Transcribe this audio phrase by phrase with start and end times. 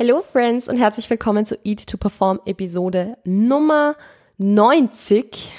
[0.00, 3.96] Hello Friends und herzlich willkommen zu Eat to Perform Episode Nummer
[4.36, 5.52] 90.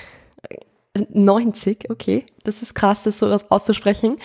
[1.10, 4.18] 90, okay, das ist krass, das so auszusprechen.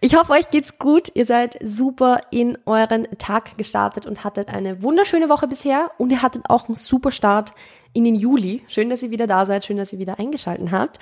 [0.00, 1.10] Ich hoffe, euch geht's gut.
[1.14, 6.22] Ihr seid super in euren Tag gestartet und hattet eine wunderschöne Woche bisher und ihr
[6.22, 7.54] hattet auch einen super Start
[7.92, 8.62] in den Juli.
[8.68, 10.98] Schön, dass ihr wieder da seid, schön, dass ihr wieder eingeschaltet habt.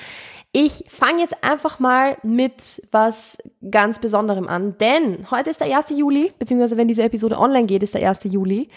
[0.52, 3.39] Ich fange jetzt einfach mal mit was
[3.70, 5.98] ganz Besonderem an, denn heute ist der 1.
[5.98, 8.25] Juli, beziehungsweise wenn diese Episode online geht, ist der 1.
[8.25, 8.68] Juli.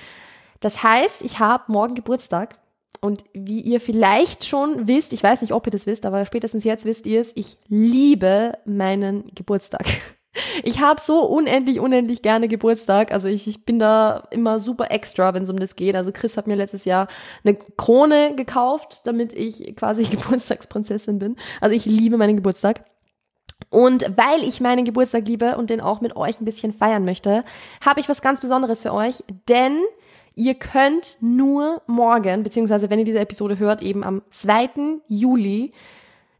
[0.61, 2.55] Das heißt, ich habe morgen Geburtstag
[3.01, 6.63] und wie ihr vielleicht schon wisst, ich weiß nicht, ob ihr das wisst, aber spätestens
[6.63, 9.85] jetzt wisst ihr es, ich liebe meinen Geburtstag.
[10.63, 13.13] Ich habe so unendlich, unendlich gerne Geburtstag.
[13.13, 15.95] Also ich, ich bin da immer super extra, wenn es um das geht.
[15.95, 17.07] Also Chris hat mir letztes Jahr
[17.45, 21.37] eine Krone gekauft, damit ich quasi Geburtstagsprinzessin bin.
[21.61, 22.83] Also ich liebe meinen Geburtstag.
[23.69, 27.45] Und weil ich meinen Geburtstag liebe und den auch mit euch ein bisschen feiern möchte,
[27.83, 29.79] habe ich was ganz Besonderes für euch, denn
[30.35, 34.99] ihr könnt nur morgen, beziehungsweise wenn ihr diese Episode hört, eben am 2.
[35.07, 35.73] Juli,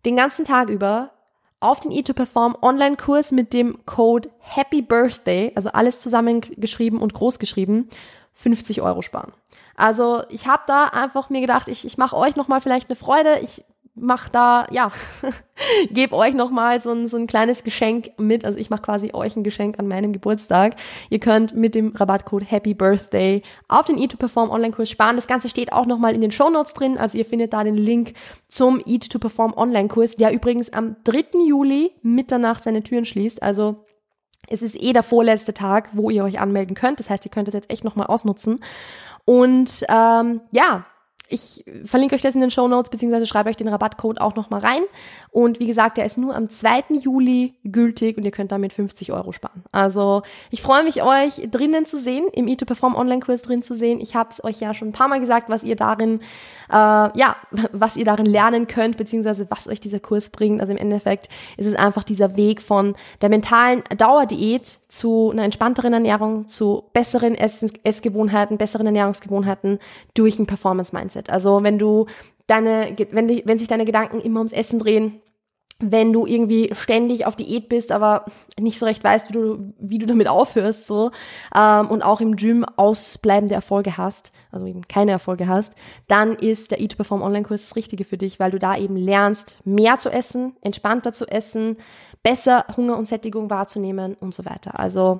[0.06, 1.12] den ganzen Tag über
[1.60, 7.90] auf den E2Perform Online-Kurs mit dem Code Happy Birthday, also alles zusammengeschrieben und groß geschrieben,
[8.34, 9.32] 50 Euro sparen.
[9.76, 13.40] Also ich habe da einfach mir gedacht, ich, ich mache euch nochmal vielleicht eine Freude.
[13.40, 13.64] Ich
[13.96, 14.92] mach da, ja,
[15.90, 18.44] gebe euch nochmal so ein, so ein kleines Geschenk mit.
[18.44, 20.76] Also ich mache quasi euch ein Geschenk an meinem Geburtstag.
[21.10, 25.16] Ihr könnt mit dem Rabattcode Happy Birthday auf den E2Perform Online-Kurs sparen.
[25.16, 26.98] Das Ganze steht auch nochmal in den Show Notes drin.
[26.98, 28.14] Also ihr findet da den Link
[28.48, 31.40] zum E2Perform Online-Kurs, der übrigens am 3.
[31.48, 33.42] Juli Mitternacht seine Türen schließt.
[33.42, 33.86] Also
[34.48, 37.00] es ist eh der vorletzte Tag, wo ihr euch anmelden könnt.
[37.00, 38.60] Das heißt, ihr könnt es jetzt echt nochmal ausnutzen.
[39.24, 40.86] Und ähm, ja,
[41.28, 44.62] ich verlinke euch das in den Show Notes, beziehungsweise schreibe euch den Rabattcode auch nochmal
[44.62, 44.82] rein.
[45.32, 46.86] Und wie gesagt, der ist nur am 2.
[47.00, 49.64] Juli gültig und ihr könnt damit 50 Euro sparen.
[49.72, 54.00] Also ich freue mich, euch drinnen zu sehen, im E2Perform Online-Kurs drin zu sehen.
[54.02, 56.22] Ich habe es euch ja schon ein paar Mal gesagt, was ihr darin,
[56.70, 57.36] äh, ja,
[57.72, 60.62] was ihr darin lernen könnt, beziehungsweise was euch dieser Kurs bringt.
[60.62, 65.94] Also im Endeffekt ist es einfach dieser Weg von der mentalen Dauerdiät zu einer entspannteren
[65.94, 69.80] Ernährung, zu besseren Essgewohnheiten, besseren Ernährungsgewohnheiten
[70.14, 71.15] durch ein Performance-Mindset.
[71.30, 72.06] Also wenn du
[72.48, 75.22] deine, wenn, wenn sich deine Gedanken immer ums Essen drehen,
[75.80, 78.26] wenn du irgendwie ständig auf Diät bist, aber
[78.58, 81.12] nicht so recht weißt, wie du, wie du damit aufhörst, so,
[81.56, 85.74] ähm, und auch im Gym ausbleibende Erfolge hast, also eben keine Erfolge hast,
[86.08, 89.60] dann ist der Eat Perform Online-Kurs das Richtige für dich, weil du da eben lernst,
[89.66, 91.78] mehr zu essen, entspannter zu essen,
[92.24, 94.80] besser Hunger und Sättigung wahrzunehmen und so weiter.
[94.80, 95.20] Also,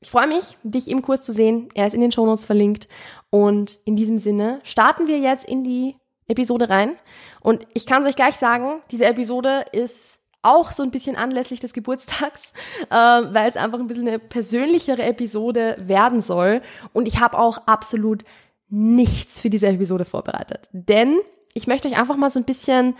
[0.00, 1.68] ich freue mich, dich im Kurs zu sehen.
[1.74, 2.88] Er ist in den Shownotes verlinkt.
[3.28, 5.96] Und in diesem Sinne starten wir jetzt in die
[6.26, 6.96] Episode rein.
[7.40, 11.60] Und ich kann es euch gleich sagen, diese Episode ist auch so ein bisschen anlässlich
[11.60, 12.52] des Geburtstags,
[12.90, 16.62] äh, weil es einfach ein bisschen eine persönlichere Episode werden soll.
[16.94, 18.24] Und ich habe auch absolut
[18.70, 20.68] nichts für diese Episode vorbereitet.
[20.72, 21.18] Denn
[21.52, 22.94] ich möchte euch einfach mal so ein bisschen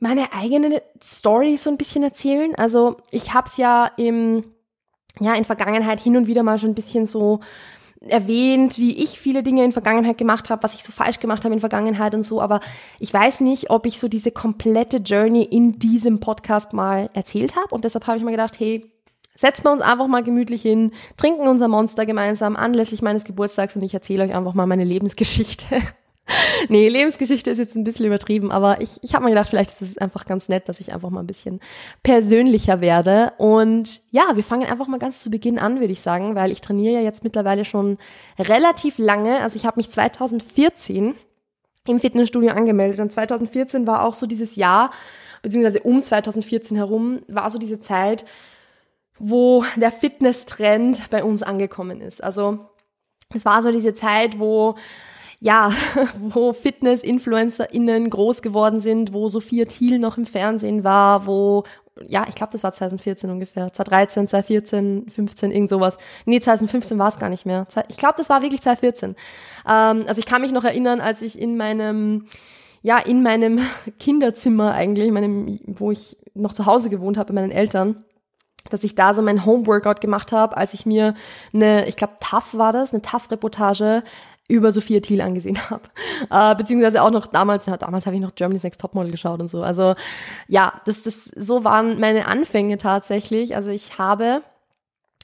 [0.00, 2.54] meine eigene Story so ein bisschen erzählen.
[2.56, 4.44] Also ich habe es ja im
[5.20, 7.40] ja in Vergangenheit hin und wieder mal schon ein bisschen so
[8.00, 11.54] erwähnt, wie ich viele Dinge in Vergangenheit gemacht habe, was ich so falsch gemacht habe
[11.54, 12.60] in Vergangenheit und so, aber
[12.98, 17.74] ich weiß nicht, ob ich so diese komplette Journey in diesem Podcast mal erzählt habe
[17.74, 18.90] und deshalb habe ich mir gedacht, hey,
[19.34, 23.82] setzen wir uns einfach mal gemütlich hin, trinken unser Monster gemeinsam anlässlich meines Geburtstags und
[23.82, 25.80] ich erzähle euch einfach mal meine Lebensgeschichte.
[26.68, 29.82] nee, Lebensgeschichte ist jetzt ein bisschen übertrieben, aber ich, ich habe mir gedacht, vielleicht ist
[29.82, 31.60] es einfach ganz nett, dass ich einfach mal ein bisschen
[32.02, 33.32] persönlicher werde.
[33.38, 36.60] Und ja, wir fangen einfach mal ganz zu Beginn an, würde ich sagen, weil ich
[36.60, 37.98] trainiere ja jetzt mittlerweile schon
[38.38, 39.40] relativ lange.
[39.40, 41.14] Also ich habe mich 2014
[41.86, 44.90] im Fitnessstudio angemeldet und 2014 war auch so dieses Jahr,
[45.42, 48.24] beziehungsweise um 2014 herum, war so diese Zeit,
[49.18, 52.22] wo der Fitness-Trend bei uns angekommen ist.
[52.22, 52.66] Also
[53.34, 54.76] es war so diese Zeit, wo
[55.40, 55.72] ja,
[56.18, 61.64] wo Fitness-InfluencerInnen groß geworden sind, wo Sophia Thiel noch im Fernsehen war, wo,
[62.08, 65.98] ja, ich glaube, das war 2014 ungefähr, 2013, 2014, 15, irgend sowas.
[66.24, 67.66] Nee, 2015 war es gar nicht mehr.
[67.88, 69.16] Ich glaube, das war wirklich 2014.
[69.68, 72.26] Ähm, also ich kann mich noch erinnern, als ich in meinem,
[72.82, 73.60] ja, in meinem
[73.98, 78.04] Kinderzimmer eigentlich, meinem, wo ich noch zu Hause gewohnt habe bei meinen Eltern,
[78.70, 81.14] dass ich da so mein Homeworkout gemacht habe, als ich mir
[81.54, 84.02] eine, ich glaube, TAF war das, eine TAF-Reportage
[84.48, 85.82] über Sophia Thiel angesehen habe.
[86.30, 89.62] Äh, beziehungsweise auch noch damals, damals habe ich noch Germany's Next Topmodel geschaut und so.
[89.62, 89.94] Also
[90.48, 93.56] ja, das, das, so waren meine Anfänge tatsächlich.
[93.56, 94.42] Also ich habe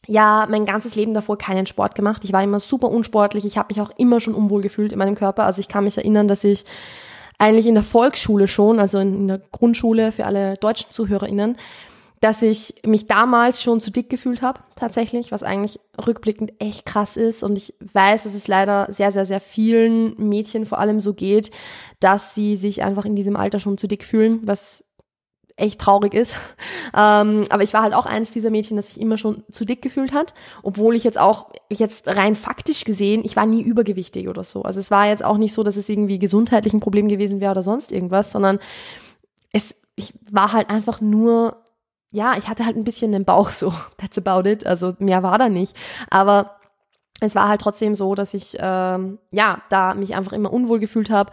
[0.07, 2.25] ja mein ganzes Leben davor keinen Sport gemacht.
[2.25, 3.45] Ich war immer super unsportlich.
[3.45, 5.45] Ich habe mich auch immer schon unwohl gefühlt in meinem Körper.
[5.45, 6.65] Also ich kann mich erinnern, dass ich
[7.39, 11.57] eigentlich in der Volksschule schon, also in, in der Grundschule für alle deutschen ZuhörerInnen,
[12.23, 17.17] dass ich mich damals schon zu dick gefühlt habe, tatsächlich, was eigentlich rückblickend echt krass
[17.17, 17.43] ist.
[17.43, 21.51] Und ich weiß, dass es leider sehr, sehr, sehr vielen Mädchen vor allem so geht,
[21.99, 24.85] dass sie sich einfach in diesem Alter schon zu dick fühlen, was
[25.57, 26.37] echt traurig ist.
[26.95, 29.81] Ähm, aber ich war halt auch eins dieser Mädchen, das sich immer schon zu dick
[29.81, 34.45] gefühlt hat, obwohl ich jetzt auch jetzt rein faktisch gesehen, ich war nie übergewichtig oder
[34.45, 34.61] so.
[34.61, 37.53] Also es war jetzt auch nicht so, dass es irgendwie gesundheitlich ein Problem gewesen wäre
[37.53, 38.59] oder sonst irgendwas, sondern
[39.53, 41.62] es ich war halt einfach nur
[42.13, 43.73] ja, ich hatte halt ein bisschen den Bauch so.
[43.97, 44.67] That's about it.
[44.67, 45.77] Also mehr war da nicht.
[46.11, 46.57] Aber
[47.21, 51.11] es war halt trotzdem so, dass ich ähm, ja da mich einfach immer unwohl gefühlt
[51.11, 51.31] habe.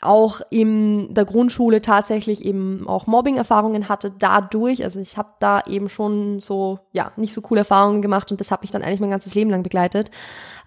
[0.00, 4.84] Auch in der Grundschule tatsächlich eben auch Mobbing-Erfahrungen hatte dadurch.
[4.84, 8.50] Also ich habe da eben schon so ja nicht so coole Erfahrungen gemacht und das
[8.50, 10.10] hat mich dann eigentlich mein ganzes Leben lang begleitet.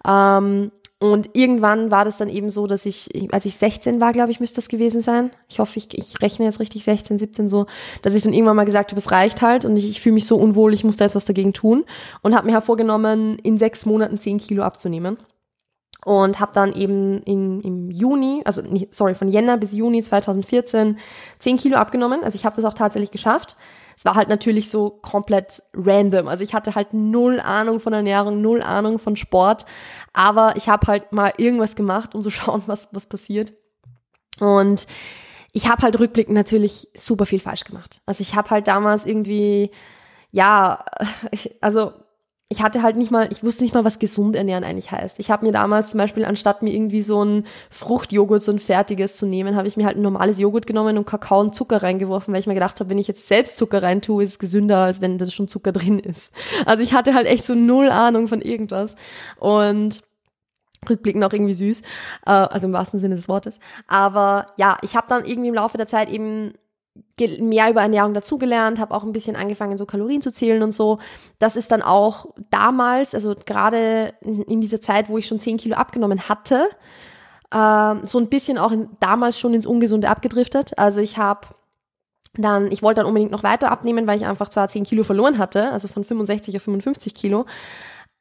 [0.06, 0.72] Ähm,
[1.02, 4.38] und irgendwann war das dann eben so, dass ich, als ich 16 war, glaube ich,
[4.38, 5.32] müsste das gewesen sein.
[5.48, 7.66] Ich hoffe, ich, ich rechne jetzt richtig 16, 17 so,
[8.02, 10.28] dass ich dann irgendwann mal gesagt habe, es reicht halt und ich, ich fühle mich
[10.28, 11.84] so unwohl, ich muss da jetzt was dagegen tun.
[12.22, 15.16] Und habe mir vorgenommen, in sechs Monaten 10 Kilo abzunehmen.
[16.04, 20.98] Und habe dann eben in, im Juni, also sorry, von Jänner bis Juni 2014
[21.40, 22.22] 10 Kilo abgenommen.
[22.22, 23.56] Also ich habe das auch tatsächlich geschafft
[23.96, 26.28] es war halt natürlich so komplett random.
[26.28, 29.66] Also ich hatte halt null Ahnung von Ernährung, null Ahnung von Sport,
[30.12, 33.52] aber ich habe halt mal irgendwas gemacht, um zu schauen, was, was passiert.
[34.40, 34.86] Und
[35.52, 38.00] ich habe halt rückblickend natürlich super viel falsch gemacht.
[38.06, 39.70] Also ich habe halt damals irgendwie,
[40.30, 40.84] ja,
[41.60, 41.92] also
[42.52, 45.18] ich hatte halt nicht mal, ich wusste nicht mal, was gesund ernähren eigentlich heißt.
[45.18, 49.16] Ich habe mir damals zum Beispiel, anstatt mir irgendwie so ein Fruchtjoghurt, so ein fertiges
[49.16, 52.34] zu nehmen, habe ich mir halt ein normales Joghurt genommen und Kakao und Zucker reingeworfen,
[52.34, 54.80] weil ich mir gedacht habe, wenn ich jetzt selbst Zucker rein tue, ist es gesünder,
[54.80, 56.30] als wenn da schon Zucker drin ist.
[56.66, 58.96] Also ich hatte halt echt so null Ahnung von irgendwas.
[59.38, 60.02] Und
[60.90, 61.80] rückblickend auch irgendwie süß,
[62.26, 63.58] äh, also im wahrsten Sinne des Wortes.
[63.86, 66.52] Aber ja, ich habe dann irgendwie im Laufe der Zeit eben
[67.38, 70.98] mehr über Ernährung dazugelernt, habe auch ein bisschen angefangen, so Kalorien zu zählen und so.
[71.38, 75.76] Das ist dann auch damals, also gerade in dieser Zeit, wo ich schon 10 Kilo
[75.76, 76.68] abgenommen hatte,
[77.50, 80.78] äh, so ein bisschen auch in, damals schon ins Ungesunde abgedriftet.
[80.78, 81.48] Also ich habe
[82.34, 85.38] dann, ich wollte dann unbedingt noch weiter abnehmen, weil ich einfach zwar 10 Kilo verloren
[85.38, 87.46] hatte, also von 65 auf 55 Kilo,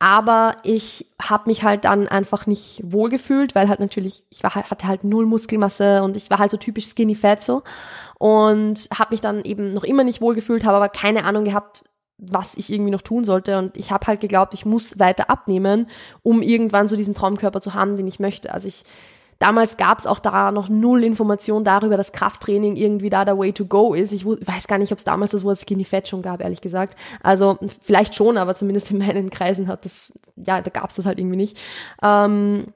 [0.01, 4.88] aber ich habe mich halt dann einfach nicht wohlgefühlt, weil halt natürlich, ich war, hatte
[4.88, 7.62] halt null Muskelmasse und ich war halt so typisch skinny fat so
[8.18, 11.83] und habe mich dann eben noch immer nicht wohlgefühlt, habe aber keine Ahnung gehabt,
[12.18, 15.88] was ich irgendwie noch tun sollte und ich habe halt geglaubt, ich muss weiter abnehmen,
[16.24, 18.51] um irgendwann so diesen Traumkörper zu haben, den ich möchte.
[18.51, 18.86] Also ich
[19.41, 23.53] Damals gab es auch da noch null Information darüber, dass Krafttraining irgendwie da der Way
[23.53, 24.11] to go ist.
[24.11, 26.95] Ich weiß gar nicht, ob es damals das Wort Skinny Fat schon gab, ehrlich gesagt.
[27.23, 31.07] Also vielleicht schon, aber zumindest in meinen Kreisen hat das, ja, da gab es das
[31.07, 31.57] halt irgendwie nicht.
[32.03, 32.67] Ähm,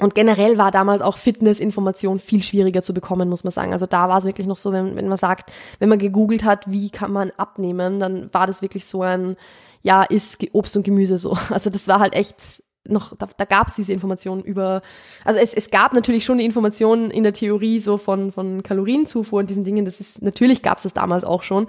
[0.00, 3.72] und generell war damals auch Fitnessinformation viel schwieriger zu bekommen, muss man sagen.
[3.72, 6.68] Also da war es wirklich noch so, wenn, wenn man sagt, wenn man gegoogelt hat,
[6.68, 9.36] wie kann man abnehmen, dann war das wirklich so ein,
[9.82, 11.38] ja, ist Obst und Gemüse so.
[11.50, 14.82] Also das war halt echt noch, da, da gab es diese Informationen über,
[15.24, 19.40] also es, es gab natürlich schon die Informationen in der Theorie so von, von Kalorienzufuhr
[19.40, 21.66] und diesen Dingen, das ist, natürlich gab es das damals auch schon.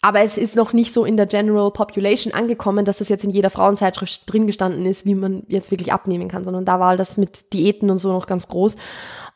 [0.00, 3.30] Aber es ist noch nicht so in der General Population angekommen, dass das jetzt in
[3.30, 7.16] jeder Frauenzeitschrift drin gestanden ist, wie man jetzt wirklich abnehmen kann, sondern da war das
[7.16, 8.76] mit Diäten und so noch ganz groß.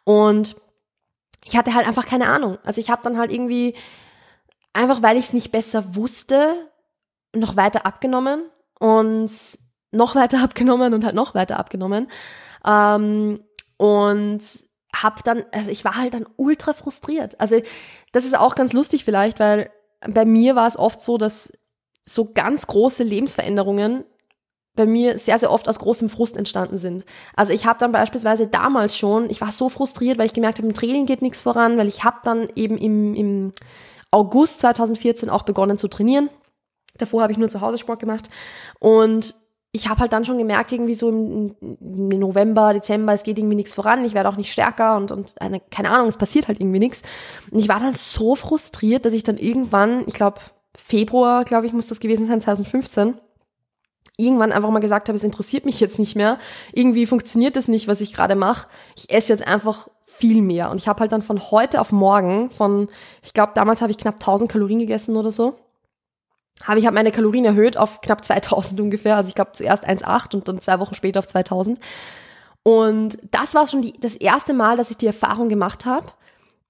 [0.05, 0.57] Und
[1.45, 2.59] ich hatte halt einfach keine Ahnung.
[2.65, 3.75] Also ich habe dann halt irgendwie,
[4.73, 6.55] einfach weil ich es nicht besser wusste,
[7.35, 8.43] noch weiter abgenommen
[8.79, 9.31] und
[9.93, 12.09] noch weiter abgenommen und halt noch weiter abgenommen.
[12.67, 13.45] Ähm,
[13.77, 14.41] und
[14.95, 17.41] hab dann, also ich war halt dann ultra frustriert.
[17.41, 17.61] Also
[18.13, 19.71] das ist auch ganz lustig vielleicht, weil
[20.07, 21.51] bei mir war es oft so, dass
[22.05, 24.05] so ganz große Lebensveränderungen
[24.75, 27.05] bei mir sehr, sehr oft aus großem Frust entstanden sind.
[27.37, 30.69] Also ich habe dann beispielsweise damals schon, ich war so frustriert, weil ich gemerkt habe,
[30.69, 33.53] im Training geht nichts voran, weil ich habe dann eben im, im
[34.11, 36.31] August 2014 auch begonnen zu trainieren.
[36.97, 38.31] Davor habe ich nur zu Hause Sport gemacht
[38.79, 39.35] und
[39.75, 43.73] ich habe halt dann schon gemerkt, irgendwie so im, November, Dezember, es geht irgendwie nichts
[43.73, 46.79] voran, ich werde auch nicht stärker und, und eine, keine Ahnung, es passiert halt irgendwie
[46.79, 47.03] nichts.
[47.51, 50.41] Und ich war dann so frustriert, dass ich dann irgendwann, ich glaube,
[50.77, 53.15] Februar, glaube ich, muss das gewesen sein, 2015,
[54.19, 56.39] irgendwann einfach mal gesagt habe, es interessiert mich jetzt nicht mehr.
[56.75, 58.69] Irgendwie funktioniert das nicht, was ich gerade mache.
[58.95, 60.71] Ich esse jetzt einfach viel mehr.
[60.71, 62.89] Und ich habe halt dann von heute auf morgen, von,
[63.23, 65.57] ich glaube, damals habe ich knapp 1000 Kalorien gegessen oder so
[66.65, 69.17] habe ich hab meine Kalorien erhöht auf knapp 2000 ungefähr.
[69.17, 71.79] Also ich glaube zuerst 1,8 und dann zwei Wochen später auf 2000.
[72.63, 76.07] Und das war schon die, das erste Mal, dass ich die Erfahrung gemacht habe,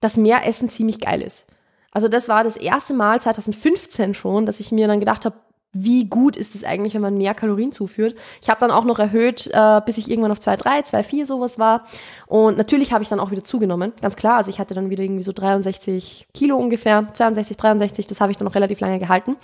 [0.01, 1.47] dass mehr Essen ziemlich geil ist.
[1.93, 5.37] Also das war das erste Mal 2015 schon, dass ich mir dann gedacht habe,
[5.75, 8.15] wie gut ist es eigentlich, wenn man mehr Kalorien zuführt.
[8.43, 11.87] Ich habe dann auch noch erhöht, äh, bis ich irgendwann auf 2,3, 2,4 sowas war.
[12.27, 14.37] Und natürlich habe ich dann auch wieder zugenommen, ganz klar.
[14.37, 18.37] Also ich hatte dann wieder irgendwie so 63 Kilo ungefähr, 62, 63, das habe ich
[18.37, 19.37] dann noch relativ lange gehalten.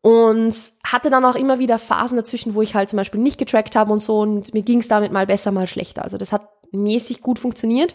[0.00, 3.74] Und hatte dann auch immer wieder Phasen dazwischen, wo ich halt zum Beispiel nicht getrackt
[3.74, 6.04] habe und so und mir ging es damit mal besser, mal schlechter.
[6.04, 7.94] Also das hat mäßig gut funktioniert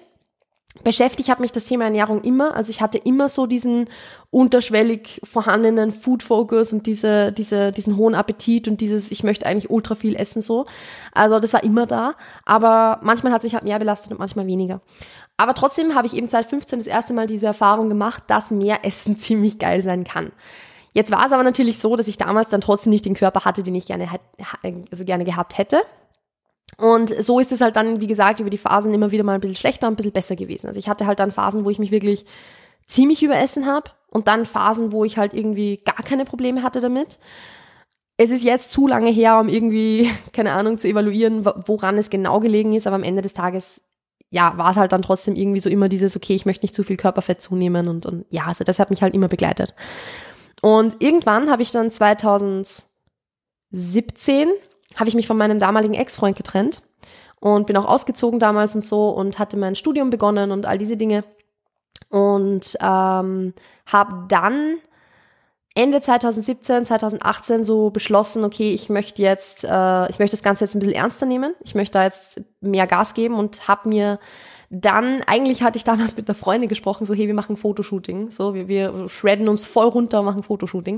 [0.83, 2.55] beschäftigt hat mich das Thema Ernährung immer.
[2.55, 3.89] Also ich hatte immer so diesen
[4.31, 9.69] unterschwellig vorhandenen Food Focus und diese, diese, diesen hohen Appetit und dieses, ich möchte eigentlich
[9.69, 10.65] ultra viel essen so.
[11.12, 12.15] Also das war immer da.
[12.45, 14.81] Aber manchmal hat es mich halt mehr belastet und manchmal weniger.
[15.38, 19.17] Aber trotzdem habe ich eben 2015 das erste Mal diese Erfahrung gemacht, dass mehr Essen
[19.17, 20.31] ziemlich geil sein kann.
[20.93, 23.63] Jetzt war es aber natürlich so, dass ich damals dann trotzdem nicht den Körper hatte,
[23.63, 24.07] den ich gerne,
[24.91, 25.81] also gerne gehabt hätte.
[26.77, 29.41] Und so ist es halt dann, wie gesagt, über die Phasen immer wieder mal ein
[29.41, 30.67] bisschen schlechter und ein bisschen besser gewesen.
[30.67, 32.25] Also ich hatte halt dann Phasen, wo ich mich wirklich
[32.85, 37.19] ziemlich überessen habe und dann Phasen, wo ich halt irgendwie gar keine Probleme hatte damit.
[38.17, 42.39] Es ist jetzt zu lange her, um irgendwie, keine Ahnung, zu evaluieren, woran es genau
[42.39, 43.81] gelegen ist, aber am Ende des Tages,
[44.29, 46.83] ja, war es halt dann trotzdem irgendwie so immer dieses, okay, ich möchte nicht zu
[46.83, 49.73] viel Körperfett zunehmen und, und ja, also das hat mich halt immer begleitet.
[50.63, 52.86] Und irgendwann habe ich dann 2017
[54.96, 56.82] habe ich mich von meinem damaligen Ex-Freund getrennt
[57.41, 60.96] und bin auch ausgezogen damals und so und hatte mein Studium begonnen und all diese
[60.96, 61.25] Dinge
[62.08, 63.53] und ähm,
[63.88, 64.77] habe dann
[65.75, 70.75] Ende 2017, 2018 so beschlossen, okay, ich möchte jetzt, äh, ich möchte das Ganze jetzt
[70.75, 71.55] ein bisschen ernster nehmen.
[71.65, 74.17] Ich möchte da jetzt mehr Gas geben und habe mir
[74.75, 78.31] dann, eigentlich hatte ich damals mit einer Freundin gesprochen, so, hey, wir machen Fotoshooting.
[78.31, 80.95] So, wir, wir shredden uns voll runter und machen Fotoshooting.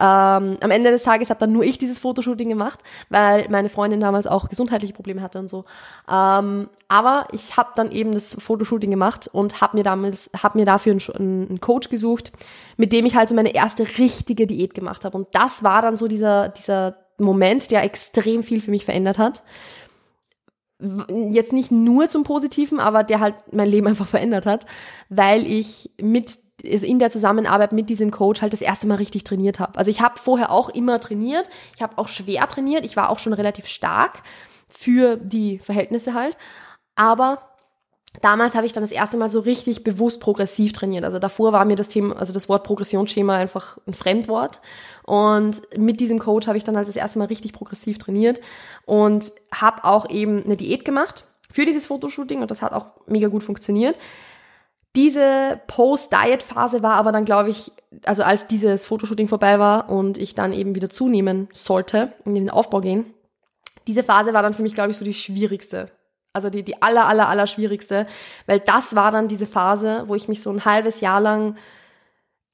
[0.00, 4.00] Ähm, am Ende des Tages habe dann nur ich dieses Fotoshooting gemacht, weil meine Freundin
[4.00, 5.66] damals auch gesundheitliche Probleme hatte und so.
[6.10, 10.64] Ähm, aber ich habe dann eben das Fotoshooting gemacht und habe mir damals, habe mir
[10.64, 12.32] dafür einen, einen Coach gesucht,
[12.78, 15.18] mit dem ich halt so meine erste richtige Diät gemacht habe.
[15.18, 19.42] Und das war dann so dieser, dieser Moment, der extrem viel für mich verändert hat
[21.30, 24.66] jetzt nicht nur zum Positiven, aber der halt mein Leben einfach verändert hat,
[25.08, 29.60] weil ich mit in der Zusammenarbeit mit diesem Coach halt das erste Mal richtig trainiert
[29.60, 29.78] habe.
[29.78, 33.18] Also ich habe vorher auch immer trainiert, ich habe auch schwer trainiert, ich war auch
[33.18, 34.22] schon relativ stark
[34.68, 36.36] für die Verhältnisse halt,
[36.96, 37.49] aber
[38.22, 41.04] damals habe ich dann das erste Mal so richtig bewusst progressiv trainiert.
[41.04, 44.60] Also davor war mir das Thema, also das Wort Progressionsschema einfach ein Fremdwort.
[45.04, 48.40] Und mit diesem Coach habe ich dann halt das erste Mal richtig progressiv trainiert
[48.84, 53.28] und habe auch eben eine Diät gemacht für dieses Fotoshooting und das hat auch mega
[53.28, 53.98] gut funktioniert.
[54.96, 57.72] Diese Post-Diet-Phase war aber dann, glaube ich,
[58.04, 62.50] also als dieses Fotoshooting vorbei war und ich dann eben wieder zunehmen sollte, in den
[62.50, 63.14] Aufbau gehen,
[63.86, 65.90] diese Phase war dann für mich, glaube ich, so die schwierigste
[66.32, 68.06] also die, die aller, aller, aller schwierigste,
[68.46, 71.56] weil das war dann diese Phase, wo ich mich so ein halbes Jahr lang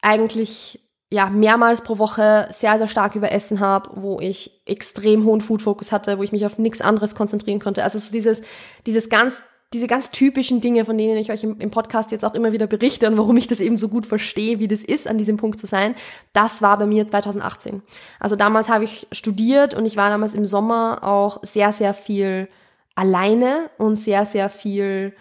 [0.01, 0.81] eigentlich
[1.11, 6.19] ja mehrmals pro Woche sehr, sehr stark überessen habe, wo ich extrem hohen Food-Fokus hatte,
[6.19, 7.85] wo ich mich auf nichts anderes konzentrieren konnte.
[7.85, 8.43] Also so dieses,
[8.87, 12.35] dieses ganz, diese ganz typischen Dinge, von denen ich euch im, im Podcast jetzt auch
[12.35, 15.19] immer wieder berichte und warum ich das eben so gut verstehe, wie das ist, an
[15.19, 15.95] diesem Punkt zu sein,
[16.33, 17.83] das war bei mir 2018.
[18.19, 22.49] Also damals habe ich studiert und ich war damals im Sommer auch sehr, sehr viel
[22.97, 25.15] alleine und sehr, sehr viel,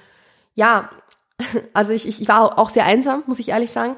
[0.55, 0.89] ja,
[1.73, 3.97] also ich, ich war auch sehr einsam, muss ich ehrlich sagen.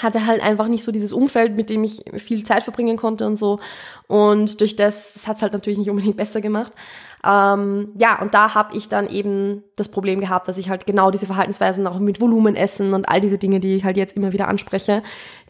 [0.00, 3.36] Hatte halt einfach nicht so dieses Umfeld, mit dem ich viel Zeit verbringen konnte und
[3.36, 3.58] so.
[4.08, 6.72] Und durch das, das hat es halt natürlich nicht unbedingt besser gemacht.
[7.26, 11.10] Ähm, ja, und da habe ich dann eben das Problem gehabt, dass ich halt genau
[11.10, 14.32] diese Verhaltensweisen auch mit Volumen essen und all diese Dinge, die ich halt jetzt immer
[14.32, 15.02] wieder anspreche,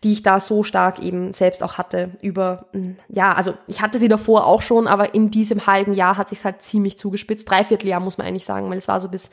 [0.02, 3.98] die ich da so stark eben selbst auch hatte über, hm, ja, also ich hatte
[3.98, 7.50] sie davor auch schon, aber in diesem halben Jahr hat sich halt ziemlich zugespitzt.
[7.50, 9.24] Dreivierteljahr muss man eigentlich sagen, weil es war so bis,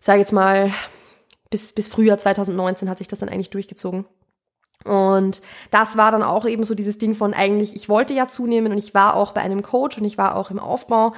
[0.00, 0.72] ich sage jetzt mal,
[1.50, 4.06] bis, bis Frühjahr 2019 hat sich das dann eigentlich durchgezogen.
[4.84, 8.72] Und das war dann auch eben so dieses Ding von eigentlich, ich wollte ja zunehmen
[8.72, 11.12] und ich war auch bei einem Coach und ich war auch im Aufbau.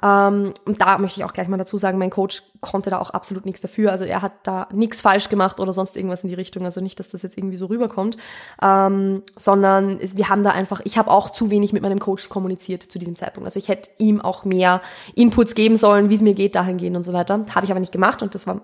[0.00, 3.10] Ähm, und da möchte ich auch gleich mal dazu sagen, mein Coach konnte da auch
[3.10, 3.90] absolut nichts dafür.
[3.90, 6.64] Also er hat da nichts falsch gemacht oder sonst irgendwas in die Richtung.
[6.64, 8.16] Also nicht, dass das jetzt irgendwie so rüberkommt,
[8.62, 12.84] ähm, sondern wir haben da einfach, ich habe auch zu wenig mit meinem Coach kommuniziert
[12.84, 13.46] zu diesem Zeitpunkt.
[13.46, 14.80] Also ich hätte ihm auch mehr
[15.16, 17.44] Inputs geben sollen, wie es mir geht, dahingehend und so weiter.
[17.52, 18.60] Habe ich aber nicht gemacht und das war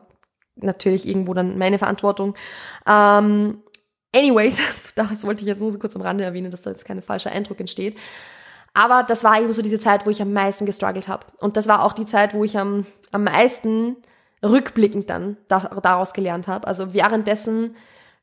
[0.57, 2.35] natürlich irgendwo dann meine Verantwortung.
[2.87, 3.59] Ähm,
[4.15, 4.59] Anyways,
[4.95, 7.33] das wollte ich jetzt nur so kurz am Rande erwähnen, dass da jetzt kein falscher
[7.33, 7.97] Eindruck entsteht.
[8.73, 11.27] Aber das war eben so diese Zeit, wo ich am meisten gestruggelt habe.
[11.41, 13.97] Und das war auch die Zeit, wo ich am, am meisten
[14.43, 16.67] rückblickend dann daraus gelernt habe.
[16.67, 17.77] Also währenddessen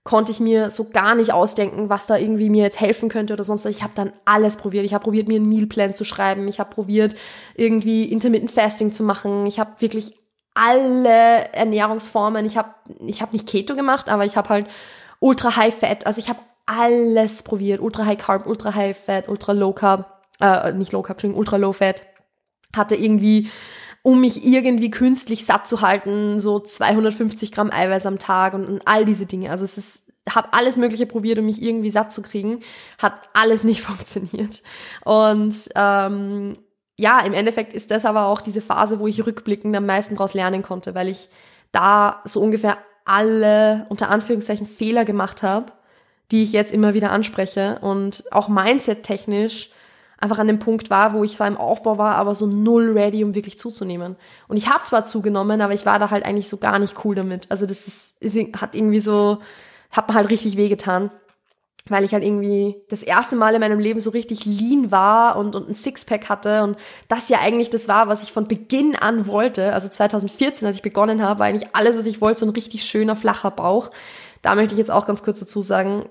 [0.03, 3.43] konnte ich mir so gar nicht ausdenken, was da irgendwie mir jetzt helfen könnte oder
[3.43, 3.65] sonst.
[3.65, 4.83] Ich habe dann alles probiert.
[4.83, 6.48] Ich habe probiert, mir einen Mealplan zu schreiben.
[6.48, 7.15] Ich habe probiert,
[7.55, 9.45] irgendwie Intermittent Fasting zu machen.
[9.45, 10.15] Ich habe wirklich
[10.53, 12.45] alle Ernährungsformen.
[12.45, 12.74] Ich habe
[13.05, 14.67] ich hab nicht Keto gemacht, aber ich habe halt
[15.21, 16.05] ultra high fat.
[16.05, 17.81] Also ich habe alles probiert.
[17.81, 21.57] Ultra High Carb, Ultra High Fat, Ultra Low Carb, äh, nicht Low Carb, Entschuldigung, Ultra
[21.57, 22.03] Low Fat.
[22.75, 23.49] Hatte irgendwie,
[24.03, 28.87] um mich irgendwie künstlich satt zu halten, so 250 Gramm Eiweiß am Tag und, und
[28.87, 29.51] all diese Dinge.
[29.51, 32.61] Also es ist, habe alles Mögliche probiert, um mich irgendwie satt zu kriegen.
[32.97, 34.63] Hat alles nicht funktioniert.
[35.03, 36.53] Und ähm,
[36.97, 40.33] ja, im Endeffekt ist das aber auch diese Phase, wo ich rückblickend am meisten daraus
[40.33, 41.29] lernen konnte, weil ich
[41.71, 45.72] da so ungefähr alle unter Anführungszeichen Fehler gemacht habe,
[46.31, 49.70] die ich jetzt immer wieder anspreche und auch Mindset-technisch
[50.17, 53.24] einfach an dem Punkt war, wo ich zwar im Aufbau war, aber so null ready,
[53.24, 54.15] um wirklich zuzunehmen.
[54.48, 57.15] Und ich habe zwar zugenommen, aber ich war da halt eigentlich so gar nicht cool
[57.15, 57.50] damit.
[57.50, 59.39] Also das ist, ist hat irgendwie so,
[59.89, 61.10] hat mir halt richtig wehgetan
[61.89, 65.55] weil ich halt irgendwie das erste Mal in meinem Leben so richtig lean war und,
[65.55, 69.27] und ein Sixpack hatte und das ja eigentlich das war, was ich von Beginn an
[69.27, 69.73] wollte.
[69.73, 72.83] Also 2014, als ich begonnen habe, war eigentlich alles, was ich wollte, so ein richtig
[72.83, 73.89] schöner, flacher Bauch.
[74.41, 76.05] Da möchte ich jetzt auch ganz kurz dazu sagen,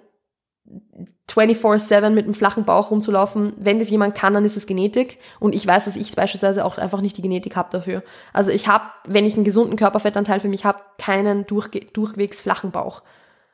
[1.29, 5.19] 24-7 mit einem flachen Bauch rumzulaufen, wenn das jemand kann, dann ist es Genetik.
[5.39, 8.03] Und ich weiß, dass ich beispielsweise auch einfach nicht die Genetik habe dafür.
[8.33, 13.03] Also ich habe, wenn ich einen gesunden Körperfettanteil für mich habe, keinen durchwegs flachen Bauch.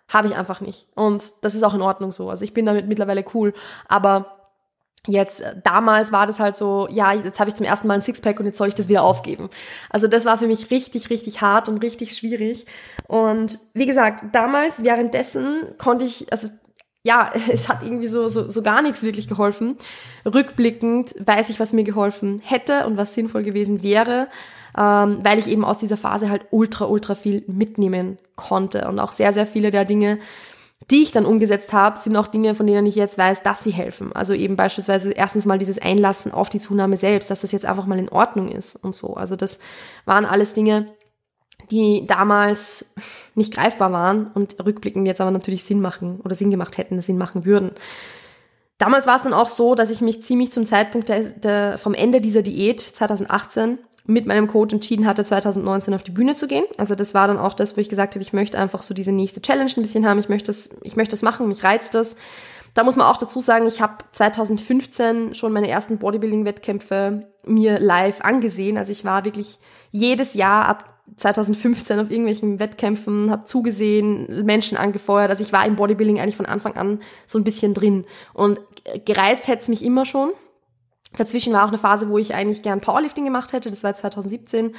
[0.08, 0.86] Habe ich einfach nicht.
[0.94, 2.30] Und das ist auch in Ordnung so.
[2.30, 3.52] Also ich bin damit mittlerweile cool.
[3.88, 4.36] Aber
[5.06, 8.02] jetzt, äh, damals war das halt so, ja, jetzt habe ich zum ersten Mal ein
[8.02, 9.48] Sixpack und jetzt soll ich das wieder aufgeben.
[9.90, 12.66] Also das war für mich richtig, richtig hart und richtig schwierig.
[13.06, 16.48] Und wie gesagt, damals, währenddessen konnte ich, also
[17.02, 19.76] ja, es hat irgendwie so, so, so gar nichts wirklich geholfen.
[20.24, 24.28] Rückblickend weiß ich, was mir geholfen hätte und was sinnvoll gewesen wäre
[24.76, 28.88] ähm, weil ich eben aus dieser Phase halt ultra, ultra viel mitnehmen konnte.
[28.88, 30.18] Und auch sehr, sehr viele der Dinge,
[30.90, 33.72] die ich dann umgesetzt habe, sind auch Dinge, von denen ich jetzt weiß, dass sie
[33.72, 34.12] helfen.
[34.14, 37.86] Also eben beispielsweise erstens mal dieses Einlassen auf die Zunahme selbst, dass das jetzt einfach
[37.86, 39.14] mal in Ordnung ist und so.
[39.14, 39.58] Also das
[40.04, 40.88] waren alles Dinge,
[41.70, 42.92] die damals
[43.34, 47.18] nicht greifbar waren und rückblickend jetzt aber natürlich Sinn machen oder Sinn gemacht hätten, Sinn
[47.18, 47.72] machen würden.
[48.78, 51.94] Damals war es dann auch so, dass ich mich ziemlich zum Zeitpunkt der, der, vom
[51.94, 56.64] Ende dieser Diät 2018 mit meinem Coach entschieden hatte, 2019 auf die Bühne zu gehen.
[56.78, 59.12] Also das war dann auch das, wo ich gesagt habe, ich möchte einfach so diese
[59.12, 60.18] nächste Challenge ein bisschen haben.
[60.18, 62.14] Ich möchte das, ich möchte das machen, mich reizt das.
[62.74, 68.20] Da muss man auch dazu sagen, ich habe 2015 schon meine ersten Bodybuilding-Wettkämpfe mir live
[68.20, 68.76] angesehen.
[68.76, 69.58] Also ich war wirklich
[69.90, 75.30] jedes Jahr ab 2015 auf irgendwelchen Wettkämpfen, habe zugesehen, Menschen angefeuert.
[75.30, 78.04] Also ich war im Bodybuilding eigentlich von Anfang an so ein bisschen drin.
[78.34, 78.60] Und
[79.04, 80.30] gereizt hätte es mich immer schon.
[81.16, 83.70] Dazwischen war auch eine Phase, wo ich eigentlich gern Powerlifting gemacht hätte.
[83.70, 84.74] Das war 2017.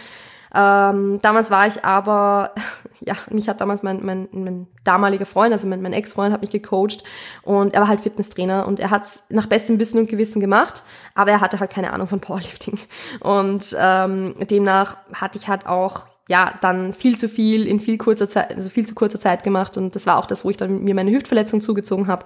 [0.55, 2.53] Ähm, damals war ich aber,
[3.01, 6.49] ja, mich hat damals mein, mein, mein damaliger Freund, also mein, mein Ex-Freund, hat mich
[6.49, 7.03] gecoacht
[7.43, 10.83] und er war halt Fitnesstrainer und er hat es nach bestem Wissen und Gewissen gemacht,
[11.15, 12.79] aber er hatte halt keine Ahnung von Powerlifting.
[13.19, 18.27] Und ähm, demnach hatte ich halt auch ja, dann viel zu viel in viel kurzer
[18.27, 20.83] Zeit, also viel zu kurzer Zeit gemacht und das war auch das, wo ich dann
[20.83, 22.25] mir meine Hüftverletzung zugezogen habe.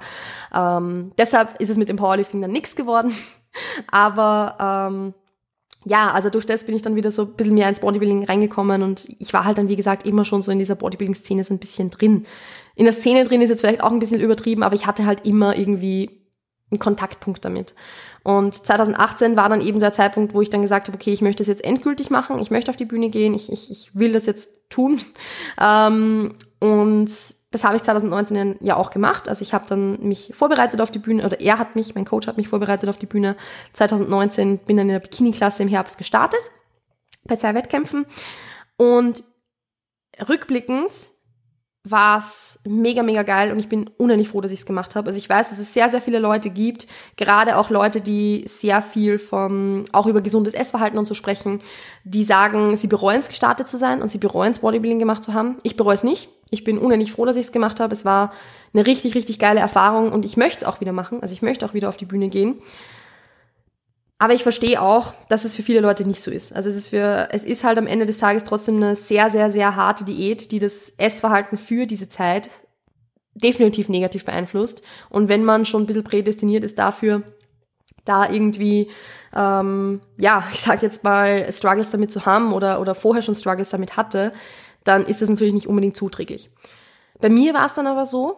[0.54, 3.14] Ähm, deshalb ist es mit dem Powerlifting dann nichts geworden.
[3.90, 5.14] Aber ähm,
[5.84, 8.84] ja, also durch das bin ich dann wieder so ein bisschen mehr ins Bodybuilding reingekommen
[8.84, 11.60] und ich war halt dann, wie gesagt, immer schon so in dieser Bodybuilding-Szene so ein
[11.60, 12.26] bisschen drin.
[12.76, 15.26] In der Szene drin ist jetzt vielleicht auch ein bisschen übertrieben, aber ich hatte halt
[15.26, 16.22] immer irgendwie
[16.70, 17.74] einen Kontaktpunkt damit.
[18.24, 21.42] Und 2018 war dann eben der Zeitpunkt, wo ich dann gesagt habe, okay, ich möchte
[21.42, 24.26] das jetzt endgültig machen, ich möchte auf die Bühne gehen, ich, ich, ich will das
[24.26, 25.02] jetzt tun.
[25.60, 27.12] Ähm, und
[27.52, 29.28] das habe ich 2019 ja auch gemacht.
[29.28, 32.28] Also ich habe dann mich vorbereitet auf die Bühne, oder er hat mich, mein Coach
[32.28, 33.36] hat mich vorbereitet auf die Bühne.
[33.74, 36.40] 2019 bin dann in der Bikini-Klasse im Herbst gestartet,
[37.26, 38.06] bei zwei Wettkämpfen.
[38.78, 39.24] Und
[40.28, 40.92] rückblickend
[41.84, 45.08] war es mega, mega geil und ich bin unendlich froh, dass ich es gemacht habe.
[45.08, 48.84] Also ich weiß, dass es sehr, sehr viele Leute gibt, gerade auch Leute, die sehr
[48.84, 51.60] viel vom, auch über gesundes Essverhalten und so sprechen,
[52.04, 55.34] die sagen, sie bereuen es gestartet zu sein und sie bereuen es Bodybuilding gemacht zu
[55.34, 55.58] haben.
[55.64, 56.30] Ich bereue es nicht.
[56.52, 57.94] Ich bin unendlich froh, dass ich es gemacht habe.
[57.94, 58.32] Es war
[58.74, 61.22] eine richtig, richtig geile Erfahrung und ich möchte es auch wieder machen.
[61.22, 62.62] Also ich möchte auch wieder auf die Bühne gehen.
[64.22, 66.54] Aber ich verstehe auch, dass es für viele Leute nicht so ist.
[66.54, 69.50] Also es ist für, es ist halt am Ende des Tages trotzdem eine sehr, sehr,
[69.50, 72.52] sehr harte Diät, die das Essverhalten für diese Zeit
[73.34, 74.84] definitiv negativ beeinflusst.
[75.10, 77.24] Und wenn man schon ein bisschen prädestiniert ist dafür,
[78.06, 78.92] da irgendwie,
[79.36, 83.72] ähm, ja, ich sag jetzt mal, Struggles damit zu haben oder, oder vorher schon Struggles
[83.72, 84.34] damit hatte,
[84.84, 86.52] dann ist das natürlich nicht unbedingt zuträglich.
[87.20, 88.38] Bei mir war es dann aber so,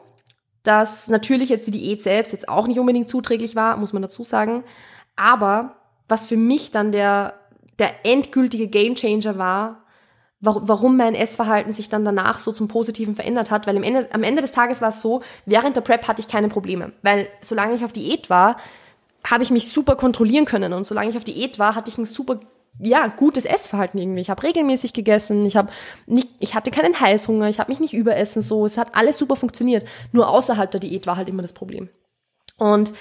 [0.64, 4.24] dass natürlich jetzt die Diät selbst jetzt auch nicht unbedingt zuträglich war, muss man dazu
[4.24, 4.64] sagen.
[5.16, 5.76] Aber
[6.08, 7.34] was für mich dann der,
[7.80, 9.84] der endgültige Gamechanger war,
[10.40, 14.24] warum mein Essverhalten sich dann danach so zum Positiven verändert hat, weil am Ende, am
[14.24, 17.76] Ende des Tages war es so, während der Prep hatte ich keine Probleme, weil solange
[17.76, 18.58] ich auf Diät war,
[19.24, 22.06] habe ich mich super kontrollieren können und solange ich auf Diät war, hatte ich ein
[22.06, 22.42] super
[22.80, 24.22] ja, gutes Essverhalten irgendwie.
[24.22, 25.72] Ich habe regelmäßig gegessen, ich habe
[26.08, 29.36] nicht, ich hatte keinen Heißhunger, ich habe mich nicht überessen, so, es hat alles super
[29.36, 29.86] funktioniert.
[30.12, 31.90] Nur außerhalb der Diät war halt immer das Problem.
[32.58, 32.94] Und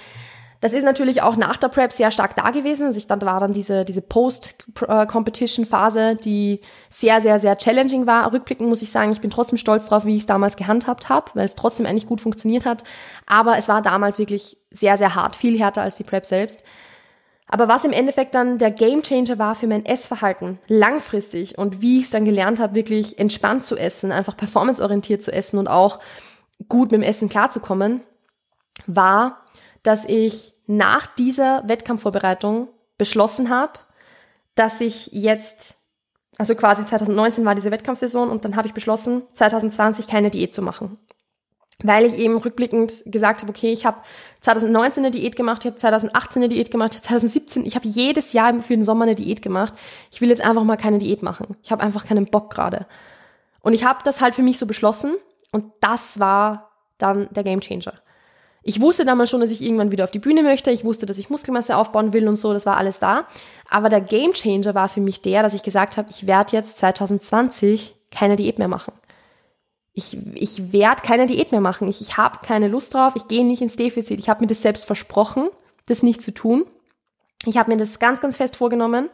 [0.62, 2.86] das ist natürlich auch nach der Prep sehr stark da gewesen.
[2.86, 8.32] Also ich dann war dann diese, diese Post-Competition-Phase, die sehr, sehr, sehr challenging war.
[8.32, 11.32] Rückblickend muss ich sagen, ich bin trotzdem stolz drauf, wie ich es damals gehandhabt habe,
[11.34, 12.84] weil es trotzdem eigentlich gut funktioniert hat.
[13.26, 16.62] Aber es war damals wirklich sehr, sehr hart, viel härter als die Prep selbst.
[17.48, 22.04] Aber was im Endeffekt dann der Gamechanger war für mein Essverhalten langfristig und wie ich
[22.04, 25.98] es dann gelernt habe, wirklich entspannt zu essen, einfach performanceorientiert zu essen und auch
[26.68, 28.02] gut mit dem Essen klarzukommen,
[28.86, 29.38] war,
[29.82, 33.72] dass ich nach dieser Wettkampfvorbereitung beschlossen habe,
[34.54, 35.74] dass ich jetzt,
[36.38, 40.62] also quasi 2019 war diese Wettkampfsaison und dann habe ich beschlossen, 2020 keine Diät zu
[40.62, 40.98] machen.
[41.84, 43.98] Weil ich eben rückblickend gesagt habe, okay, ich habe
[44.40, 47.88] 2019 eine Diät gemacht, ich habe 2018 eine Diät gemacht, ich habe 2017, ich habe
[47.88, 49.74] jedes Jahr für den Sommer eine Diät gemacht.
[50.10, 51.56] Ich will jetzt einfach mal keine Diät machen.
[51.62, 52.86] Ich habe einfach keinen Bock gerade.
[53.62, 55.14] Und ich habe das halt für mich so beschlossen
[55.50, 57.94] und das war dann der Gamechanger.
[58.62, 60.70] Ich wusste damals schon, dass ich irgendwann wieder auf die Bühne möchte.
[60.70, 62.52] Ich wusste, dass ich Muskelmasse aufbauen will und so.
[62.52, 63.26] Das war alles da.
[63.68, 67.94] Aber der Gamechanger war für mich der, dass ich gesagt habe, ich werde jetzt 2020
[68.10, 68.92] keine Diät mehr machen.
[69.94, 71.88] Ich, ich werde keine Diät mehr machen.
[71.88, 73.14] Ich, ich habe keine Lust drauf.
[73.16, 74.20] Ich gehe nicht ins Defizit.
[74.20, 75.48] Ich habe mir das selbst versprochen,
[75.86, 76.64] das nicht zu tun.
[77.44, 79.10] Ich habe mir das ganz, ganz fest vorgenommen.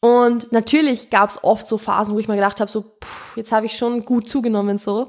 [0.00, 3.52] Und natürlich gab es oft so Phasen, wo ich mir gedacht habe, so, pff, jetzt
[3.52, 5.08] habe ich schon gut zugenommen so.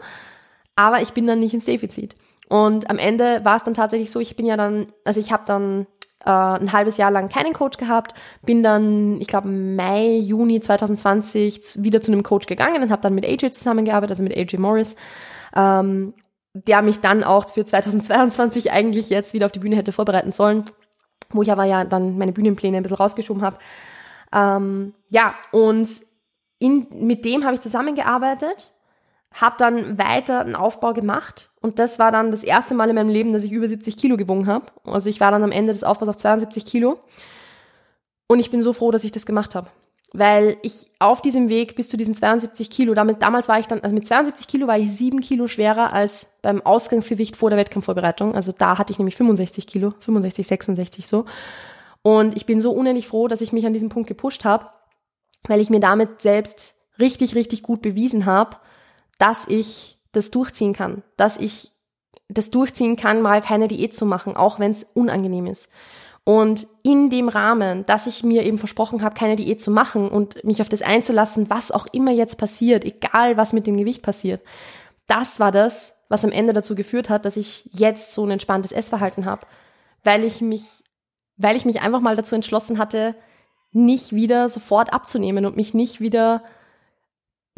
[0.75, 2.15] Aber ich bin dann nicht ins Defizit.
[2.49, 5.43] Und am Ende war es dann tatsächlich so, ich bin ja dann, also ich habe
[5.45, 5.85] dann
[6.25, 11.83] äh, ein halbes Jahr lang keinen Coach gehabt, bin dann, ich glaube, Mai, Juni 2020
[11.83, 14.95] wieder zu einem Coach gegangen und habe dann mit AJ zusammengearbeitet, also mit AJ Morris,
[15.55, 16.13] ähm,
[16.53, 20.65] der mich dann auch für 2022 eigentlich jetzt wieder auf die Bühne hätte vorbereiten sollen,
[21.31, 23.59] wo ich aber ja dann meine Bühnenpläne ein bisschen rausgeschoben habe.
[24.33, 25.87] Ähm, ja, und
[26.57, 28.73] in, mit dem habe ich zusammengearbeitet
[29.33, 33.09] habe dann weiter einen Aufbau gemacht und das war dann das erste Mal in meinem
[33.09, 34.65] Leben, dass ich über 70 Kilo gewogen habe.
[34.83, 36.99] Also ich war dann am Ende des Aufbaus auf 72 Kilo
[38.27, 39.69] und ich bin so froh, dass ich das gemacht habe.
[40.11, 43.81] Weil ich auf diesem Weg bis zu diesen 72 Kilo, damit, damals war ich dann,
[43.81, 48.33] also mit 72 Kilo war ich sieben Kilo schwerer als beim Ausgangsgewicht vor der Wettkampfvorbereitung.
[48.33, 51.25] Also da hatte ich nämlich 65 Kilo, 65, 66 so.
[52.01, 54.69] Und ich bin so unendlich froh, dass ich mich an diesem Punkt gepusht habe,
[55.47, 58.57] weil ich mir damit selbst richtig, richtig gut bewiesen habe,
[59.19, 61.71] dass ich das durchziehen kann, dass ich
[62.27, 65.69] das durchziehen kann, mal keine Diät zu machen, auch wenn es unangenehm ist.
[66.23, 70.43] Und in dem Rahmen, dass ich mir eben versprochen habe, keine Diät zu machen und
[70.43, 74.41] mich auf das einzulassen, was auch immer jetzt passiert, egal was mit dem Gewicht passiert,
[75.07, 78.71] das war das, was am Ende dazu geführt hat, dass ich jetzt so ein entspanntes
[78.71, 79.47] Essverhalten habe,
[80.03, 80.63] weil ich mich,
[81.37, 83.15] weil ich mich einfach mal dazu entschlossen hatte,
[83.71, 86.43] nicht wieder sofort abzunehmen und mich nicht wieder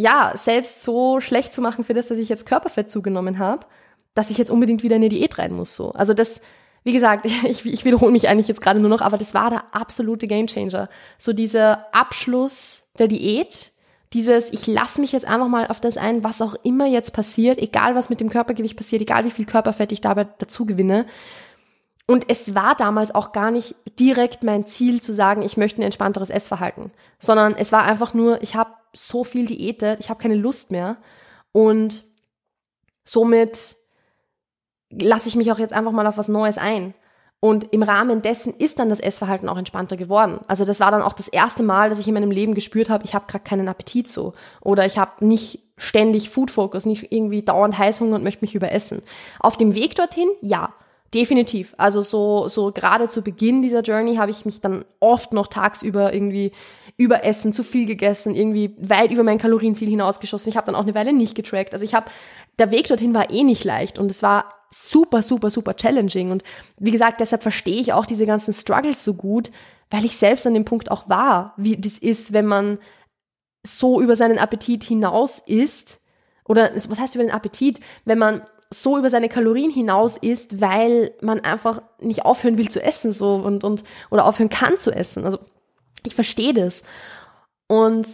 [0.01, 3.65] ja, selbst so schlecht zu machen für das, dass ich jetzt Körperfett zugenommen habe,
[4.13, 5.75] dass ich jetzt unbedingt wieder in eine Diät rein muss.
[5.75, 5.91] So.
[5.91, 6.41] Also das,
[6.83, 9.63] wie gesagt, ich, ich wiederhole mich eigentlich jetzt gerade nur noch, aber das war der
[9.73, 10.89] absolute Gamechanger.
[11.17, 13.71] So dieser Abschluss der Diät,
[14.13, 17.59] dieses, ich lasse mich jetzt einfach mal auf das ein, was auch immer jetzt passiert,
[17.59, 21.05] egal was mit dem Körpergewicht passiert, egal wie viel Körperfett ich dabei dazu gewinne.
[22.07, 25.85] Und es war damals auch gar nicht direkt mein Ziel zu sagen, ich möchte ein
[25.85, 30.35] entspannteres Essverhalten, sondern es war einfach nur, ich habe so viel diätet, ich habe keine
[30.35, 30.97] Lust mehr
[31.51, 32.03] und
[33.03, 33.75] somit
[34.89, 36.93] lasse ich mich auch jetzt einfach mal auf was Neues ein.
[37.43, 40.41] Und im Rahmen dessen ist dann das Essverhalten auch entspannter geworden.
[40.47, 43.03] Also das war dann auch das erste Mal, dass ich in meinem Leben gespürt habe,
[43.03, 44.33] ich habe gerade keinen Appetit so.
[44.61, 49.01] Oder ich habe nicht ständig Food Focus, nicht irgendwie dauernd Heißhunger und möchte mich überessen.
[49.39, 50.71] Auf dem Weg dorthin, ja.
[51.13, 51.75] Definitiv.
[51.77, 56.13] Also so, so gerade zu Beginn dieser Journey habe ich mich dann oft noch tagsüber
[56.13, 56.53] irgendwie
[56.95, 60.49] überessen, zu viel gegessen, irgendwie weit über mein Kalorienziel hinausgeschossen.
[60.49, 61.73] Ich habe dann auch eine Weile nicht getrackt.
[61.73, 62.09] Also ich habe,
[62.59, 66.31] der Weg dorthin war eh nicht leicht und es war super, super, super challenging.
[66.31, 66.43] Und
[66.77, 69.51] wie gesagt, deshalb verstehe ich auch diese ganzen Struggles so gut,
[69.89, 72.77] weil ich selbst an dem Punkt auch war, wie das ist, wenn man
[73.67, 75.99] so über seinen Appetit hinaus isst.
[76.45, 77.81] Oder was heißt über den Appetit?
[78.05, 78.43] Wenn man
[78.73, 83.35] so über seine Kalorien hinaus isst, weil man einfach nicht aufhören will zu essen so
[83.35, 85.25] und und oder aufhören kann zu essen.
[85.25, 85.39] Also
[86.03, 86.83] ich verstehe das.
[87.67, 88.07] Und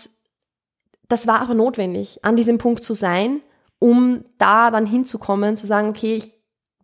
[1.07, 3.41] das war aber notwendig, an diesem Punkt zu sein,
[3.79, 6.31] um da dann hinzukommen, zu sagen, okay, ich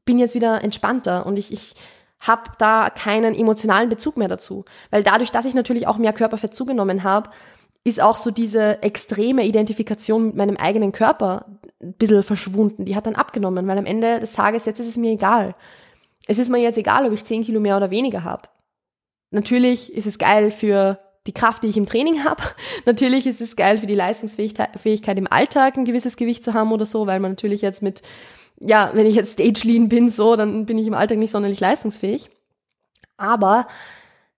[0.06, 1.76] bin jetzt wieder entspannter und ich, ich
[2.20, 4.66] habe da keinen emotionalen Bezug mehr dazu.
[4.92, 7.30] Weil dadurch, dass ich natürlich auch mehr Körperfett zugenommen habe,
[7.84, 11.46] ist auch so diese extreme Identifikation mit meinem eigenen Körper
[11.84, 12.86] ein bisschen verschwunden.
[12.86, 15.56] Die hat dann abgenommen, weil am Ende des Tages, jetzt ist es mir egal.
[16.28, 18.50] Es ist mir jetzt egal, ob ich 10 Kilo mehr oder weniger habe.
[19.32, 22.44] Natürlich ist es geil für die Kraft, die ich im Training habe.
[22.86, 26.86] Natürlich ist es geil für die Leistungsfähigkeit im Alltag, ein gewisses Gewicht zu haben oder
[26.86, 28.02] so, weil man natürlich jetzt mit,
[28.60, 31.60] ja, wenn ich jetzt Stage Lean bin, so, dann bin ich im Alltag nicht sonderlich
[31.60, 32.30] leistungsfähig.
[33.18, 33.68] Aber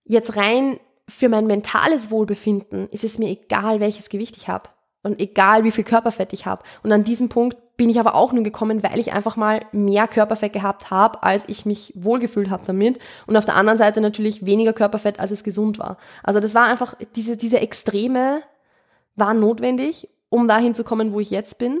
[0.04, 0.78] jetzt rein
[1.08, 4.68] für mein mentales Wohlbefinden ist es mir egal, welches Gewicht ich habe
[5.06, 6.62] und egal, wie viel Körperfett ich habe.
[6.82, 10.08] Und an diesem Punkt bin ich aber auch nur gekommen, weil ich einfach mal mehr
[10.08, 12.98] Körperfett gehabt habe, als ich mich wohlgefühlt habe damit.
[13.26, 15.96] Und auf der anderen Seite natürlich weniger Körperfett, als es gesund war.
[16.24, 18.40] Also das war einfach, diese, diese Extreme
[19.14, 21.80] waren notwendig, um dahin zu kommen, wo ich jetzt bin.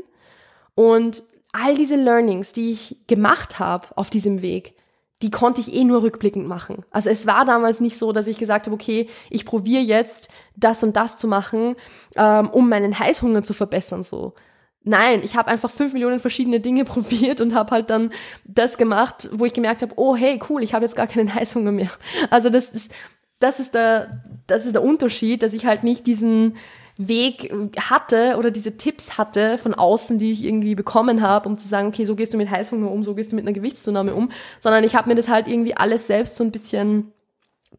[0.76, 4.74] Und all diese Learnings, die ich gemacht habe auf diesem Weg,
[5.22, 6.84] die konnte ich eh nur rückblickend machen.
[6.90, 10.82] Also es war damals nicht so, dass ich gesagt habe, okay, ich probiere jetzt das
[10.82, 11.76] und das zu machen,
[12.16, 14.04] ähm, um meinen Heißhunger zu verbessern.
[14.04, 14.34] So,
[14.82, 18.10] nein, ich habe einfach fünf Millionen verschiedene Dinge probiert und habe halt dann
[18.44, 21.72] das gemacht, wo ich gemerkt habe, oh hey, cool, ich habe jetzt gar keinen Heißhunger
[21.72, 21.90] mehr.
[22.30, 22.92] Also das ist
[23.38, 26.56] das ist der das ist der Unterschied, dass ich halt nicht diesen
[26.98, 31.68] Weg hatte oder diese Tipps hatte von außen, die ich irgendwie bekommen habe, um zu
[31.68, 34.30] sagen, okay, so gehst du mit Heißhunger um, so gehst du mit einer Gewichtszunahme um,
[34.60, 37.12] sondern ich habe mir das halt irgendwie alles selbst so ein bisschen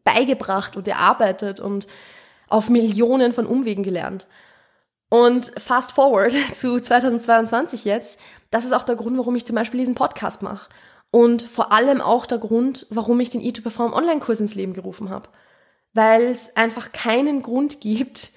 [0.04, 1.88] beigebracht und erarbeitet und
[2.48, 4.26] auf Millionen von Umwegen gelernt.
[5.08, 8.18] Und fast forward zu 2022 jetzt,
[8.50, 10.68] das ist auch der Grund, warum ich zum Beispiel diesen Podcast mache.
[11.10, 15.28] Und vor allem auch der Grund, warum ich den E2Perform Online-Kurs ins Leben gerufen habe.
[15.94, 18.30] Weil es einfach keinen Grund gibt,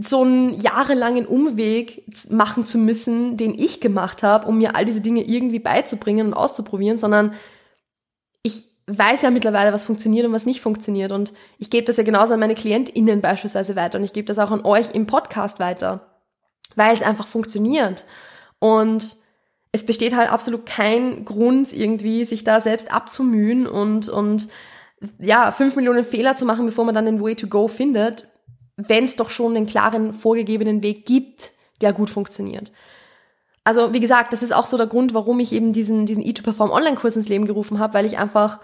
[0.00, 5.00] so einen jahrelangen Umweg machen zu müssen, den ich gemacht habe, um mir all diese
[5.00, 7.34] Dinge irgendwie beizubringen und auszuprobieren, sondern
[8.42, 11.12] ich weiß ja mittlerweile, was funktioniert und was nicht funktioniert.
[11.12, 14.38] Und ich gebe das ja genauso an meine KlientInnen beispielsweise weiter und ich gebe das
[14.38, 16.22] auch an euch im Podcast weiter,
[16.76, 18.04] weil es einfach funktioniert.
[18.58, 19.16] Und
[19.72, 24.48] es besteht halt absolut kein Grund, irgendwie sich da selbst abzumühen und, und
[25.18, 28.28] ja, fünf Millionen Fehler zu machen, bevor man dann den Way to Go findet,
[28.76, 32.72] wenn es doch schon einen klaren, vorgegebenen Weg gibt, der gut funktioniert.
[33.64, 36.70] Also wie gesagt, das ist auch so der Grund, warum ich eben diesen, diesen E2Perform
[36.70, 38.60] Online-Kurs ins Leben gerufen habe, weil ich einfach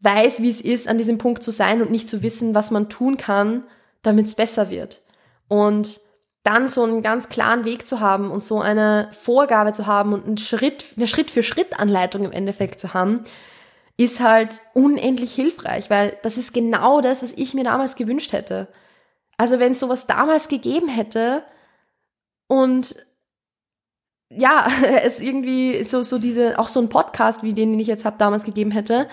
[0.00, 2.88] weiß, wie es ist, an diesem Punkt zu sein und nicht zu wissen, was man
[2.88, 3.64] tun kann,
[4.02, 5.02] damit es besser wird.
[5.48, 6.00] Und
[6.44, 10.26] dann so einen ganz klaren Weg zu haben und so eine Vorgabe zu haben und
[10.26, 13.24] einen Schritt, eine Schritt-für-Schritt-Anleitung im Endeffekt zu haben,
[13.96, 18.68] ist halt unendlich hilfreich, weil das ist genau das, was ich mir damals gewünscht hätte.
[19.36, 21.44] Also wenn es sowas damals gegeben hätte
[22.46, 22.96] und
[24.30, 24.66] ja,
[25.02, 28.18] es irgendwie so, so diese, auch so ein Podcast wie den, den ich jetzt habe,
[28.18, 29.08] damals gegeben hätte,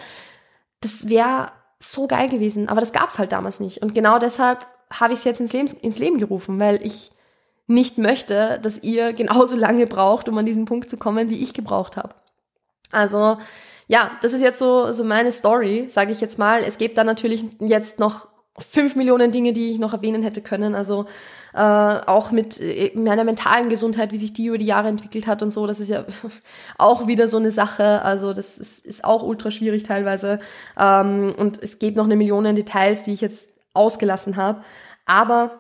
[0.82, 2.70] das wäre so geil gewesen.
[2.70, 3.82] Aber das gab's halt damals nicht.
[3.82, 7.12] Und genau deshalb habe ich es jetzt ins Leben, ins Leben gerufen, weil ich
[7.68, 11.54] nicht möchte, dass ihr genauso lange braucht, um an diesen Punkt zu kommen, wie ich
[11.54, 12.16] gebraucht habe.
[12.92, 13.38] Also
[13.88, 16.64] ja, das ist jetzt so, so meine Story, sage ich jetzt mal.
[16.64, 20.76] Es gibt da natürlich jetzt noch fünf Millionen Dinge, die ich noch erwähnen hätte können.
[20.76, 21.06] Also
[21.54, 25.42] äh, auch mit äh, meiner mentalen Gesundheit, wie sich die über die Jahre entwickelt hat
[25.42, 25.66] und so.
[25.66, 26.06] Das ist ja
[26.78, 28.04] auch wieder so eine Sache.
[28.04, 30.40] Also das ist, ist auch ultra schwierig teilweise.
[30.78, 34.64] Ähm, und es gibt noch eine Million Details, die ich jetzt ausgelassen habe.
[35.06, 35.60] Aber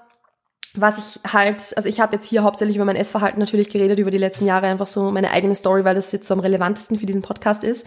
[0.75, 4.11] was ich halt, also ich habe jetzt hier hauptsächlich über mein Essverhalten natürlich geredet, über
[4.11, 7.05] die letzten Jahre einfach so meine eigene Story, weil das jetzt so am relevantesten für
[7.05, 7.85] diesen Podcast ist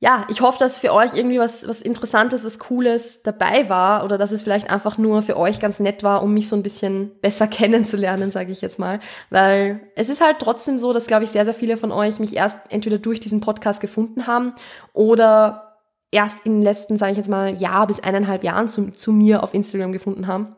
[0.00, 4.18] ja, ich hoffe, dass für euch irgendwie was, was Interessantes, was Cooles dabei war oder
[4.18, 7.12] dass es vielleicht einfach nur für euch ganz nett war, um mich so ein bisschen
[7.20, 9.00] besser kennenzulernen, sage ich jetzt mal.
[9.30, 12.36] Weil es ist halt trotzdem so, dass, glaube ich, sehr, sehr viele von euch mich
[12.36, 14.54] erst entweder durch diesen Podcast gefunden haben
[14.92, 15.78] oder
[16.10, 19.42] erst in den letzten, sage ich jetzt mal, Jahr bis eineinhalb Jahren zu, zu mir
[19.42, 20.54] auf Instagram gefunden haben.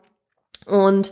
[0.65, 1.11] Und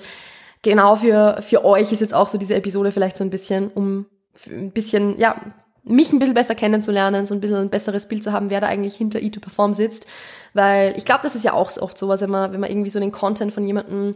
[0.61, 4.07] genau für, für euch ist jetzt auch so diese Episode vielleicht so ein bisschen, um
[4.49, 5.41] ein bisschen, ja,
[5.85, 8.67] mich ein bisschen besser kennenzulernen, so ein bisschen ein besseres Bild zu haben, wer da
[8.67, 10.07] eigentlich hinter E2Perform sitzt.
[10.53, 12.89] Weil ich glaube, das ist ja auch oft so, was wenn man, wenn man irgendwie
[12.89, 14.15] so den Content von jemandem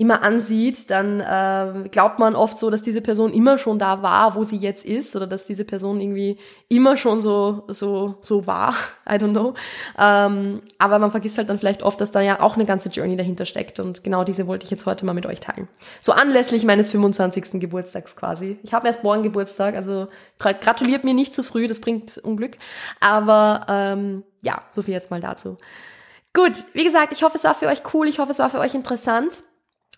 [0.00, 4.34] immer ansieht, dann äh, glaubt man oft so, dass diese Person immer schon da war,
[4.34, 6.38] wo sie jetzt ist, oder dass diese Person irgendwie
[6.70, 8.74] immer schon so so so war.
[9.06, 9.52] I don't know.
[9.98, 13.14] Ähm, aber man vergisst halt dann vielleicht oft, dass da ja auch eine ganze Journey
[13.16, 13.78] dahinter steckt.
[13.78, 15.68] Und genau diese wollte ich jetzt heute mal mit euch teilen.
[16.00, 17.60] So anlässlich meines 25.
[17.60, 18.58] Geburtstags quasi.
[18.62, 20.08] Ich habe erst morgen Geburtstag, also
[20.38, 22.56] gratuliert mir nicht zu früh, das bringt Unglück.
[23.00, 25.58] Aber ähm, ja, so viel jetzt mal dazu.
[26.32, 28.60] Gut, wie gesagt, ich hoffe, es war für euch cool, ich hoffe, es war für
[28.60, 29.42] euch interessant.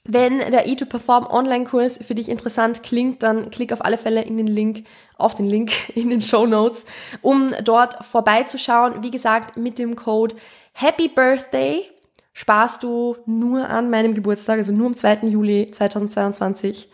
[0.04, 4.48] Wenn der E2Perform Online-Kurs für dich interessant klingt, dann klick auf alle Fälle in den
[4.48, 4.84] Link,
[5.16, 6.84] auf den Link in den Show Notes,
[7.20, 9.02] um dort vorbeizuschauen.
[9.02, 10.34] Wie gesagt, mit dem Code
[10.72, 11.88] Happy Birthday
[12.32, 15.20] sparst du nur an meinem Geburtstag, also nur am 2.
[15.26, 16.88] Juli 2022,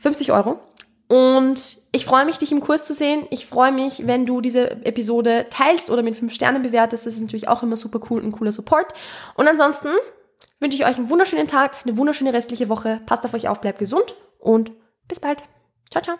[0.00, 0.58] 50 Euro.
[1.08, 3.26] Und ich freue mich, dich im Kurs zu sehen.
[3.30, 7.06] Ich freue mich, wenn du diese Episode teilst oder mit 5 Sternen bewertest.
[7.06, 8.92] Das ist natürlich auch immer super cool und cooler Support.
[9.34, 9.88] Und ansonsten
[10.60, 13.00] wünsche ich euch einen wunderschönen Tag, eine wunderschöne restliche Woche.
[13.06, 14.72] Passt auf euch auf, bleibt gesund und
[15.08, 15.44] bis bald.
[15.90, 16.16] Ciao, ciao.